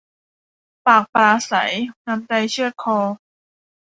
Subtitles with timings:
[0.85, 1.71] ปากปราศรัย
[2.05, 2.97] น้ำใจเชือดคอ